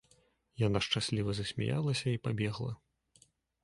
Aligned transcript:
Яна 0.67 0.79
шчасліва 0.85 1.31
засмяялася 1.43 2.05
і 2.17 2.21
пабегла. 2.27 2.71